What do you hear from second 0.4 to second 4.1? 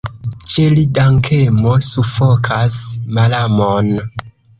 Ĉe li dankemo sufokas malamon.